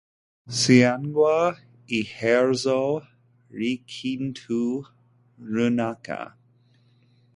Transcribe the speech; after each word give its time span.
cyangwa 0.61 1.35
iherezo 1.99 2.79
ry’ikintu 3.53 4.61
runaka 5.51 6.19